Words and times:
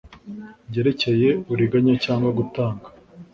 Byerekeye 0.69 1.27
uburiganya 1.41 1.95
cyangwa 2.03 2.29
gutanga 2.39 2.87